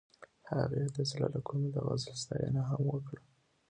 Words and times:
هغې 0.51 0.83
د 0.95 0.97
زړه 1.11 1.27
له 1.35 1.39
کومې 1.47 1.69
د 1.73 1.77
غزل 1.87 2.13
ستاینه 2.23 2.61
هم 2.69 2.81
وکړه. 2.91 3.21